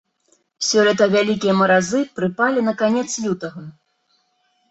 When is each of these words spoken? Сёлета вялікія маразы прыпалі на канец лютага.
Сёлета 0.67 1.05
вялікія 1.15 1.53
маразы 1.59 2.01
прыпалі 2.19 2.59
на 2.69 2.73
канец 2.81 3.05
лютага. 3.27 3.61